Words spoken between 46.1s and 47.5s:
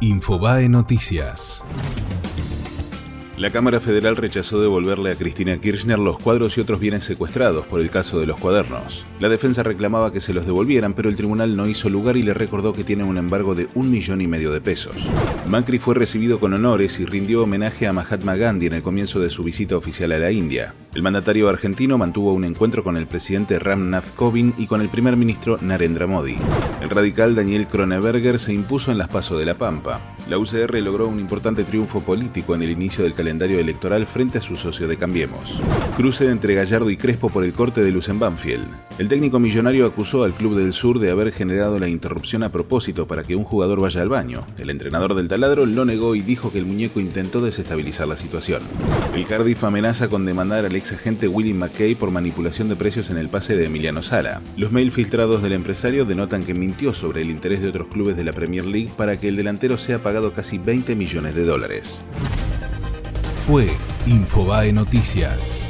y dijo que el muñeco intentó